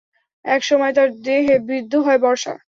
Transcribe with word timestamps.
এক 0.45 0.61
সময় 0.63 0.93
তার 0.93 1.09
দেহে 1.21 1.55
বিদ্ধ 1.69 1.93
হয় 2.05 2.19
বর্শা। 2.19 2.53